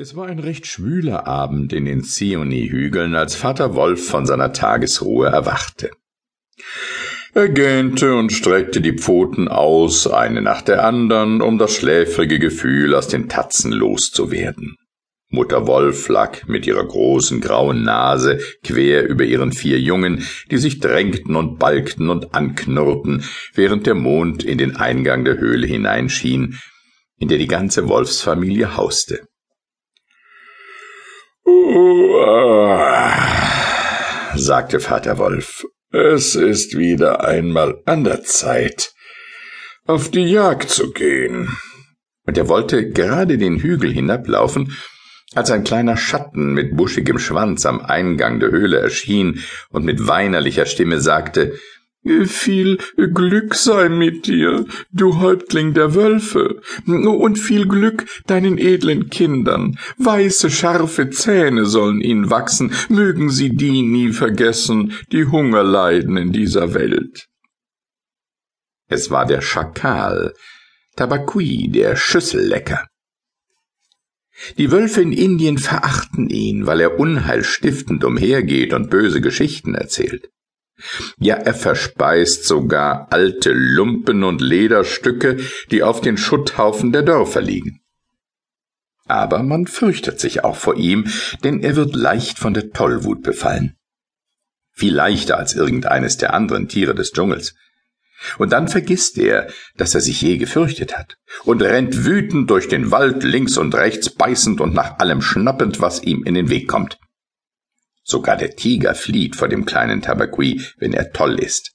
Es 0.00 0.14
war 0.14 0.28
ein 0.28 0.38
recht 0.38 0.68
schwüler 0.68 1.26
Abend 1.26 1.72
in 1.72 1.84
den 1.84 2.04
Zioni-Hügeln, 2.04 3.16
als 3.16 3.34
Vater 3.34 3.74
Wolf 3.74 4.06
von 4.06 4.26
seiner 4.26 4.52
Tagesruhe 4.52 5.26
erwachte. 5.26 5.90
Er 7.34 7.48
gähnte 7.48 8.14
und 8.14 8.30
streckte 8.30 8.80
die 8.80 8.96
Pfoten 8.96 9.48
aus, 9.48 10.06
eine 10.06 10.40
nach 10.40 10.62
der 10.62 10.84
andern, 10.84 11.42
um 11.42 11.58
das 11.58 11.74
schläfrige 11.74 12.38
Gefühl 12.38 12.94
aus 12.94 13.08
den 13.08 13.28
Tatzen 13.28 13.72
loszuwerden. 13.72 14.76
Mutter 15.30 15.66
Wolf 15.66 16.08
lag 16.08 16.46
mit 16.46 16.64
ihrer 16.64 16.86
großen 16.86 17.40
grauen 17.40 17.82
Nase 17.82 18.38
quer 18.62 19.04
über 19.08 19.24
ihren 19.24 19.50
vier 19.50 19.80
Jungen, 19.80 20.24
die 20.52 20.58
sich 20.58 20.78
drängten 20.78 21.34
und 21.34 21.58
balgten 21.58 22.08
und 22.08 22.36
anknurrten, 22.36 23.24
während 23.52 23.88
der 23.88 23.96
Mond 23.96 24.44
in 24.44 24.58
den 24.58 24.76
Eingang 24.76 25.24
der 25.24 25.38
Höhle 25.38 25.66
hineinschien, 25.66 26.56
in 27.18 27.26
der 27.26 27.38
die 27.38 27.48
ganze 27.48 27.88
Wolfsfamilie 27.88 28.76
hauste. 28.76 29.26
Sagte 34.48 34.80
Vater 34.80 35.18
Wolf, 35.18 35.66
es 35.92 36.34
ist 36.34 36.76
wieder 36.76 37.24
einmal 37.24 37.82
an 37.84 38.04
der 38.04 38.22
Zeit, 38.22 38.92
auf 39.86 40.10
die 40.10 40.24
Jagd 40.24 40.70
zu 40.70 40.90
gehen. 40.92 41.56
Und 42.24 42.38
er 42.38 42.48
wollte 42.48 42.90
gerade 42.90 43.36
den 43.36 43.58
Hügel 43.58 43.92
hinablaufen, 43.92 44.76
als 45.34 45.50
ein 45.50 45.64
kleiner 45.64 45.96
Schatten 45.96 46.54
mit 46.54 46.76
buschigem 46.76 47.18
Schwanz 47.18 47.66
am 47.66 47.80
Eingang 47.80 48.40
der 48.40 48.50
Höhle 48.50 48.78
erschien 48.78 49.42
und 49.70 49.84
mit 49.84 50.06
weinerlicher 50.06 50.66
Stimme 50.66 51.00
sagte 51.00 51.58
viel 52.26 52.78
Glück 52.96 53.54
sei 53.54 53.88
mit 53.88 54.26
dir, 54.26 54.64
du 54.92 55.18
Häuptling 55.18 55.74
der 55.74 55.94
Wölfe, 55.94 56.60
und 56.86 57.38
viel 57.38 57.66
Glück 57.66 58.06
deinen 58.26 58.58
edlen 58.58 59.10
Kindern. 59.10 59.78
Weiße, 59.98 60.50
scharfe 60.50 61.10
Zähne 61.10 61.66
sollen 61.66 62.00
ihnen 62.00 62.30
wachsen, 62.30 62.72
mögen 62.88 63.30
sie 63.30 63.50
die 63.50 63.82
nie 63.82 64.12
vergessen, 64.12 64.92
die 65.12 65.26
Hunger 65.26 65.62
leiden 65.62 66.16
in 66.16 66.32
dieser 66.32 66.74
Welt. 66.74 67.26
Es 68.88 69.10
war 69.10 69.26
der 69.26 69.42
Schakal, 69.42 70.32
Tabakui, 70.96 71.68
der 71.68 71.96
Schüssellecker. 71.96 72.86
Die 74.56 74.70
Wölfe 74.70 75.02
in 75.02 75.12
Indien 75.12 75.58
verachten 75.58 76.30
ihn, 76.30 76.66
weil 76.66 76.80
er 76.80 76.98
unheilstiftend 76.98 78.04
umhergeht 78.04 78.72
und 78.72 78.88
böse 78.88 79.20
Geschichten 79.20 79.74
erzählt. 79.74 80.30
Ja, 81.18 81.34
er 81.34 81.54
verspeist 81.54 82.44
sogar 82.44 83.08
alte 83.10 83.52
Lumpen 83.52 84.22
und 84.22 84.40
Lederstücke, 84.40 85.38
die 85.70 85.82
auf 85.82 86.00
den 86.00 86.16
Schutthaufen 86.16 86.92
der 86.92 87.02
Dörfer 87.02 87.40
liegen. 87.40 87.80
Aber 89.06 89.42
man 89.42 89.66
fürchtet 89.66 90.20
sich 90.20 90.44
auch 90.44 90.56
vor 90.56 90.76
ihm, 90.76 91.06
denn 91.42 91.60
er 91.60 91.76
wird 91.76 91.96
leicht 91.96 92.38
von 92.38 92.54
der 92.54 92.70
Tollwut 92.70 93.22
befallen. 93.22 93.74
Viel 94.72 94.94
leichter 94.94 95.38
als 95.38 95.54
irgendeines 95.54 96.18
der 96.18 96.34
anderen 96.34 96.68
Tiere 96.68 96.94
des 96.94 97.12
Dschungels. 97.12 97.54
Und 98.36 98.52
dann 98.52 98.68
vergisst 98.68 99.16
er, 99.16 99.48
dass 99.76 99.94
er 99.94 100.00
sich 100.00 100.20
je 100.20 100.36
gefürchtet 100.38 100.96
hat, 100.96 101.16
und 101.44 101.62
rennt 101.62 102.04
wütend 102.04 102.50
durch 102.50 102.68
den 102.68 102.90
Wald 102.90 103.22
links 103.22 103.56
und 103.56 103.74
rechts, 103.74 104.10
beißend 104.10 104.60
und 104.60 104.74
nach 104.74 104.98
allem 104.98 105.22
schnappend, 105.22 105.80
was 105.80 106.02
ihm 106.02 106.24
in 106.24 106.34
den 106.34 106.50
Weg 106.50 106.68
kommt. 106.68 106.98
Sogar 108.10 108.38
der 108.38 108.56
Tiger 108.56 108.94
flieht 108.94 109.36
vor 109.36 109.48
dem 109.48 109.66
kleinen 109.66 110.00
Tabakui, 110.00 110.62
wenn 110.78 110.94
er 110.94 111.12
toll 111.12 111.38
ist. 111.38 111.72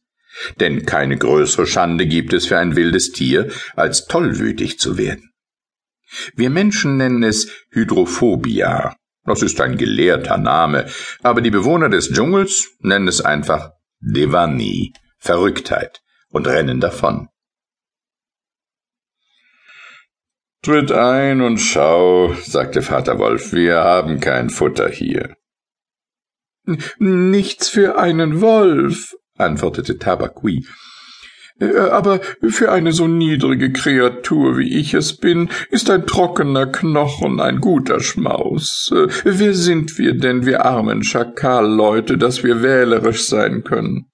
Denn 0.59 0.83
keine 0.83 1.15
größere 1.15 1.67
Schande 1.67 2.07
gibt 2.07 2.33
es 2.33 2.47
für 2.47 2.57
ein 2.57 2.75
wildes 2.75 3.11
Tier, 3.11 3.51
als 3.75 4.07
tollwütig 4.07 4.79
zu 4.79 4.97
werden. 4.97 5.31
Wir 6.35 6.49
Menschen 6.49 6.97
nennen 6.97 7.21
es 7.21 7.51
Hydrophobia. 7.69 8.95
Das 9.25 9.43
ist 9.43 9.61
ein 9.61 9.77
gelehrter 9.77 10.39
Name, 10.39 10.87
aber 11.21 11.41
die 11.41 11.51
Bewohner 11.51 11.89
des 11.89 12.09
Dschungels 12.11 12.71
nennen 12.79 13.07
es 13.07 13.21
einfach 13.21 13.71
Devani, 13.99 14.91
Verrücktheit, 15.19 16.01
und 16.29 16.47
rennen 16.47 16.79
davon. 16.79 17.29
Tritt 20.63 20.91
ein 20.91 21.41
und 21.41 21.59
schau, 21.59 22.33
sagte 22.41 22.81
Vater 22.81 23.19
Wolf, 23.19 23.53
wir 23.53 23.83
haben 23.83 24.19
kein 24.19 24.49
Futter 24.49 24.89
hier. 24.89 25.35
Nichts 26.97 27.69
für 27.69 27.97
einen 27.97 28.41
Wolf, 28.41 29.15
antwortete 29.37 29.97
Tabakui. 29.97 30.65
Äh, 31.59 31.77
aber 31.77 32.19
für 32.49 32.71
eine 32.71 32.91
so 32.93 33.07
niedrige 33.07 33.71
Kreatur 33.71 34.57
wie 34.57 34.79
ich 34.79 34.93
es 34.93 35.17
bin, 35.17 35.49
ist 35.69 35.89
ein 35.89 36.07
trockener 36.07 36.67
Knochen 36.67 37.39
ein 37.39 37.59
guter 37.59 37.99
Schmaus. 37.99 38.91
Äh, 38.93 39.07
wer 39.23 39.53
sind 39.53 39.97
wir 39.97 40.13
denn, 40.13 40.45
wir 40.45 40.65
armen 40.65 41.03
Schakalleute, 41.03 42.17
dass 42.17 42.43
wir 42.43 42.63
wählerisch 42.63 43.27
sein 43.27 43.63
können? 43.63 44.05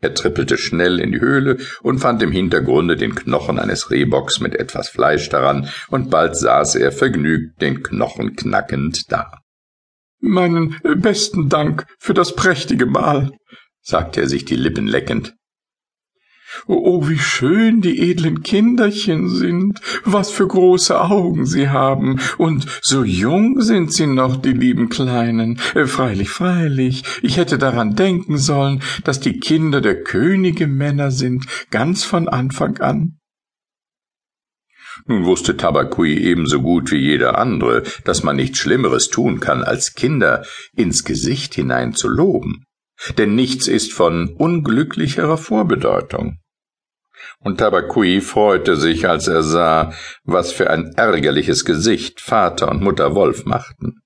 Er 0.00 0.12
trippelte 0.12 0.58
schnell 0.58 1.00
in 1.00 1.12
die 1.12 1.20
Höhle 1.20 1.56
und 1.82 1.98
fand 1.98 2.22
im 2.22 2.30
Hintergrunde 2.30 2.96
den 2.96 3.14
Knochen 3.14 3.58
eines 3.58 3.90
Rehbocks 3.90 4.38
mit 4.38 4.54
etwas 4.54 4.90
Fleisch 4.90 5.30
daran, 5.30 5.68
und 5.88 6.10
bald 6.10 6.36
saß 6.36 6.74
er 6.74 6.92
vergnügt 6.92 7.62
den 7.62 7.82
Knochen 7.82 8.36
knackend 8.36 9.10
da. 9.10 9.43
Meinen 10.26 10.76
besten 10.96 11.50
Dank 11.50 11.86
für 11.98 12.14
das 12.14 12.34
prächtige 12.34 12.86
Mahl, 12.86 13.32
sagte 13.82 14.22
er 14.22 14.28
sich 14.28 14.46
die 14.46 14.56
Lippen 14.56 14.86
leckend. 14.86 15.34
Oh, 16.66 16.80
oh, 16.82 17.08
wie 17.08 17.18
schön 17.18 17.82
die 17.82 18.10
edlen 18.10 18.42
Kinderchen 18.42 19.28
sind, 19.28 19.80
was 20.04 20.30
für 20.30 20.46
große 20.46 20.98
Augen 20.98 21.44
sie 21.44 21.68
haben, 21.68 22.20
und 22.38 22.66
so 22.80 23.04
jung 23.04 23.60
sind 23.60 23.92
sie 23.92 24.06
noch, 24.06 24.36
die 24.36 24.52
lieben 24.52 24.88
Kleinen. 24.88 25.58
Äh, 25.74 25.86
freilich, 25.86 26.30
freilich, 26.30 27.02
ich 27.22 27.36
hätte 27.36 27.58
daran 27.58 27.94
denken 27.94 28.38
sollen, 28.38 28.82
dass 29.02 29.20
die 29.20 29.40
Kinder 29.40 29.80
der 29.80 30.02
Könige 30.02 30.66
Männer 30.66 31.10
sind, 31.10 31.44
ganz 31.70 32.04
von 32.04 32.28
Anfang 32.28 32.78
an. 32.78 33.18
Nun 35.06 35.24
wusste 35.24 35.56
Tabakui 35.56 36.16
ebenso 36.16 36.60
gut 36.60 36.90
wie 36.90 36.98
jeder 36.98 37.38
andere, 37.38 37.82
dass 38.04 38.22
man 38.22 38.36
nichts 38.36 38.58
Schlimmeres 38.58 39.08
tun 39.08 39.40
kann, 39.40 39.62
als 39.62 39.94
Kinder 39.94 40.44
ins 40.74 41.04
Gesicht 41.04 41.54
hinein 41.54 41.94
zu 41.94 42.08
loben. 42.08 42.64
Denn 43.18 43.34
nichts 43.34 43.66
ist 43.66 43.92
von 43.92 44.28
unglücklicherer 44.28 45.36
Vorbedeutung. 45.36 46.38
Und 47.40 47.58
Tabakui 47.58 48.20
freute 48.20 48.76
sich, 48.76 49.08
als 49.08 49.28
er 49.28 49.42
sah, 49.42 49.92
was 50.24 50.52
für 50.52 50.70
ein 50.70 50.92
ärgerliches 50.96 51.64
Gesicht 51.64 52.20
Vater 52.20 52.70
und 52.70 52.82
Mutter 52.82 53.14
Wolf 53.14 53.44
machten. 53.44 54.00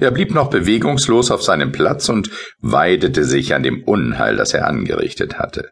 Er 0.00 0.10
blieb 0.10 0.34
noch 0.34 0.50
bewegungslos 0.50 1.30
auf 1.30 1.42
seinem 1.42 1.72
Platz 1.72 2.08
und 2.08 2.30
weidete 2.60 3.24
sich 3.24 3.54
an 3.54 3.62
dem 3.62 3.84
Unheil, 3.84 4.36
das 4.36 4.52
er 4.52 4.66
angerichtet 4.66 5.38
hatte. 5.38 5.70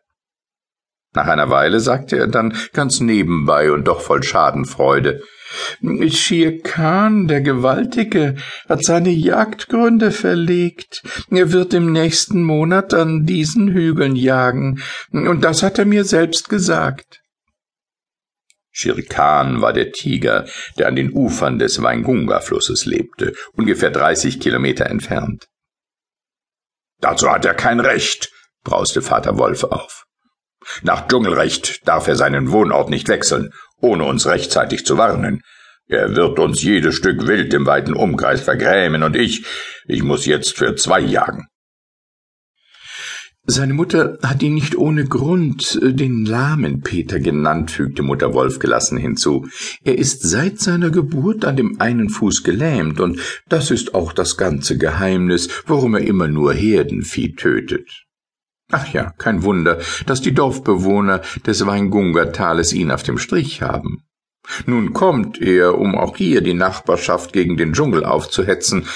Nach 1.17 1.29
einer 1.29 1.49
Weile 1.49 1.81
sagte 1.81 2.19
er 2.19 2.27
dann 2.27 2.55
ganz 2.75 3.01
nebenbei 3.01 3.73
und 3.73 3.85
doch 3.85 4.03
voll 4.03 4.23
Schadenfreude 4.23 5.23
Shere 6.11 6.59
Khan, 6.59 7.27
der 7.27 7.41
Gewaltige, 7.41 8.37
hat 8.69 8.85
seine 8.85 9.09
Jagdgründe 9.09 10.11
verlegt. 10.11 11.03
Er 11.31 11.53
wird 11.53 11.73
im 11.73 11.91
nächsten 11.91 12.43
Monat 12.43 12.93
an 12.93 13.25
diesen 13.25 13.73
Hügeln 13.73 14.15
jagen, 14.15 14.83
und 15.11 15.43
das 15.43 15.63
hat 15.63 15.79
er 15.79 15.87
mir 15.87 16.05
selbst 16.05 16.51
gesagt. 16.51 17.23
Shere 18.71 19.03
Khan 19.03 19.63
war 19.63 19.73
der 19.73 19.93
Tiger, 19.93 20.47
der 20.79 20.89
an 20.89 20.97
den 20.97 21.13
Ufern 21.15 21.59
des 21.59 21.81
Waingunga-Flusses 21.81 22.85
lebte, 22.85 23.33
ungefähr 23.55 23.91
dreißig 23.91 24.39
Kilometer 24.39 24.85
entfernt. 24.85 25.47
Dazu 27.01 27.31
hat 27.31 27.47
er 27.47 27.55
kein 27.55 27.81
Recht, 27.81 28.31
brauste 28.65 29.01
Vater 29.01 29.39
Wolf 29.39 29.65
auf. 29.65 30.06
Nach 30.83 31.07
Dschungelrecht 31.09 31.87
darf 31.87 32.09
er 32.09 32.17
seinen 32.17 32.51
Wohnort 32.51 32.91
nicht 32.91 33.09
wechseln, 33.09 33.51
ohne 33.81 34.05
uns 34.05 34.27
rechtzeitig 34.27 34.85
zu 34.85 34.99
warnen. 34.99 35.43
Er 35.89 36.17
wird 36.17 36.39
uns 36.39 36.63
jedes 36.63 36.97
Stück 36.97 37.27
Wild 37.27 37.55
im 37.55 37.67
weiten 37.67 37.95
Umkreis 37.95 38.41
vergrämen, 38.41 39.03
und 39.03 39.15
ich, 39.15 39.45
ich 39.87 40.03
muss 40.03 40.27
jetzt 40.27 40.57
für 40.57 40.75
zwei 40.75 41.01
jagen. 41.01 41.47
Seine 43.49 43.75
Mutter 43.75 44.19
hat 44.25 44.43
ihn 44.43 44.55
nicht 44.55 44.75
ohne 44.77 45.05
Grund 45.05 45.79
äh, 45.81 45.93
den 45.93 46.25
lahmen 46.25 46.81
Peter 46.81 47.21
genannt, 47.21 47.71
fügte 47.71 48.03
Mutter 48.03 48.35
Wolf 48.35 48.59
gelassen 48.59 48.99
hinzu. 48.99 49.47
Er 49.85 49.97
ist 49.97 50.23
seit 50.23 50.59
seiner 50.59 50.91
Geburt 50.91 51.45
an 51.45 51.55
dem 51.55 51.81
einen 51.81 52.09
Fuß 52.09 52.43
gelähmt, 52.43 52.99
und 52.99 53.21
das 53.49 53.71
ist 53.71 53.95
auch 53.95 54.13
das 54.13 54.37
ganze 54.37 54.77
Geheimnis, 54.77 55.49
warum 55.69 55.95
er 55.95 56.01
immer 56.01 56.27
nur 56.27 56.53
Herdenvieh 56.53 57.37
tötet. 57.37 58.06
Ach 58.71 58.93
ja, 58.93 59.11
kein 59.19 59.43
Wunder, 59.45 59.81
dass 60.07 60.21
die 60.21 60.35
Dorfbewohner 60.35 61.23
des 61.47 61.65
Weingunga-Tales 61.67 62.73
ihn 62.73 62.91
auf 62.91 63.03
dem 63.03 63.19
Strich 63.19 63.63
haben. 63.63 64.03
Nun 64.67 64.93
kommt 64.93 65.41
er, 65.41 65.79
um 65.79 65.95
auch 65.97 66.17
hier 66.17 66.41
die 66.41 66.55
Nachbarschaft 66.55 67.33
gegen 67.33 67.57
den 67.57 67.73
Dschungel 67.73 68.05
aufzuhetzen, 68.05 68.87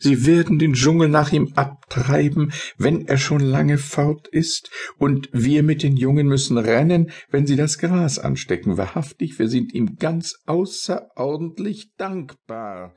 Sie 0.00 0.26
werden 0.26 0.60
den 0.60 0.74
Dschungel 0.74 1.08
nach 1.08 1.32
ihm 1.32 1.54
abtreiben, 1.56 2.52
wenn 2.76 3.08
er 3.08 3.18
schon 3.18 3.40
lange 3.40 3.78
fort 3.78 4.28
ist, 4.28 4.70
und 4.96 5.28
wir 5.32 5.64
mit 5.64 5.82
den 5.82 5.96
Jungen 5.96 6.28
müssen 6.28 6.56
rennen, 6.56 7.10
wenn 7.30 7.48
sie 7.48 7.56
das 7.56 7.78
Gras 7.78 8.20
anstecken. 8.20 8.76
Wahrhaftig, 8.76 9.40
wir 9.40 9.48
sind 9.48 9.74
ihm 9.74 9.96
ganz 9.96 10.36
außerordentlich 10.46 11.94
dankbar. 11.96 12.94